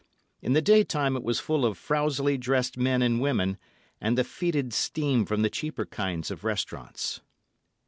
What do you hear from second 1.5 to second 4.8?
of frowsily dressed men and women and the fœtid